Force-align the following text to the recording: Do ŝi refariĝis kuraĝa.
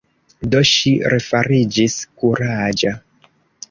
Do 0.53 0.61
ŝi 0.69 0.93
refariĝis 1.15 2.01
kuraĝa. 2.21 2.99